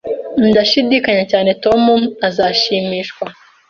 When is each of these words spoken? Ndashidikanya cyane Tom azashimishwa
Ndashidikanya 0.49 1.23
cyane 1.31 1.49
Tom 1.63 1.81
azashimishwa 2.27 3.25